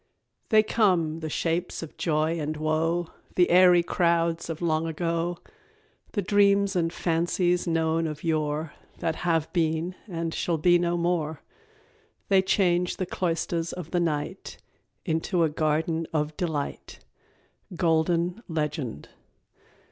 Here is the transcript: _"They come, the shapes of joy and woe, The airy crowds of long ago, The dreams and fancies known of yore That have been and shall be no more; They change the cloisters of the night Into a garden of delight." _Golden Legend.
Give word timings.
_"They 0.49 0.63
come, 0.63 1.19
the 1.19 1.29
shapes 1.29 1.83
of 1.83 1.95
joy 1.95 2.39
and 2.39 2.57
woe, 2.57 3.09
The 3.35 3.51
airy 3.51 3.83
crowds 3.83 4.49
of 4.49 4.59
long 4.59 4.87
ago, 4.87 5.37
The 6.13 6.23
dreams 6.23 6.75
and 6.75 6.91
fancies 6.91 7.67
known 7.67 8.07
of 8.07 8.23
yore 8.23 8.73
That 8.97 9.17
have 9.17 9.53
been 9.53 9.93
and 10.07 10.33
shall 10.33 10.57
be 10.57 10.79
no 10.79 10.97
more; 10.97 11.43
They 12.29 12.41
change 12.41 12.97
the 12.97 13.05
cloisters 13.05 13.73
of 13.73 13.91
the 13.91 13.99
night 13.99 14.57
Into 15.05 15.43
a 15.43 15.49
garden 15.49 16.07
of 16.11 16.35
delight." 16.35 16.97
_Golden 17.75 18.41
Legend. 18.47 19.07